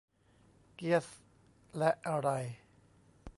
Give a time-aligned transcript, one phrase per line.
[0.75, 1.05] เกียซ
[1.77, 2.29] และอะไร